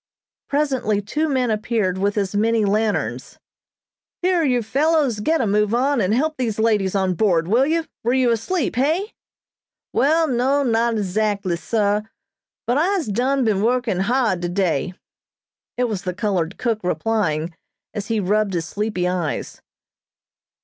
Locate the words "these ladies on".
6.37-7.13